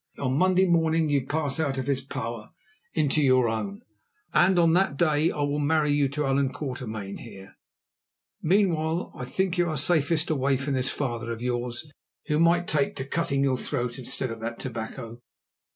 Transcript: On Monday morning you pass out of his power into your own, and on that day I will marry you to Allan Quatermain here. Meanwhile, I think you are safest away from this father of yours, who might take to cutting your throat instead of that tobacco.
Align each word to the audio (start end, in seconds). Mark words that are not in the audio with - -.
On 0.17 0.35
Monday 0.35 0.65
morning 0.65 1.09
you 1.11 1.27
pass 1.27 1.59
out 1.59 1.77
of 1.77 1.85
his 1.85 2.01
power 2.01 2.49
into 2.95 3.21
your 3.21 3.47
own, 3.47 3.83
and 4.33 4.57
on 4.57 4.73
that 4.73 4.97
day 4.97 5.29
I 5.29 5.41
will 5.41 5.59
marry 5.59 5.91
you 5.91 6.09
to 6.09 6.25
Allan 6.25 6.51
Quatermain 6.51 7.19
here. 7.19 7.53
Meanwhile, 8.41 9.11
I 9.13 9.25
think 9.25 9.59
you 9.59 9.69
are 9.69 9.77
safest 9.77 10.31
away 10.31 10.57
from 10.57 10.73
this 10.73 10.89
father 10.89 11.29
of 11.31 11.43
yours, 11.43 11.85
who 12.25 12.39
might 12.39 12.65
take 12.65 12.95
to 12.95 13.05
cutting 13.05 13.43
your 13.43 13.59
throat 13.59 13.99
instead 13.99 14.31
of 14.31 14.39
that 14.39 14.57
tobacco. 14.57 15.19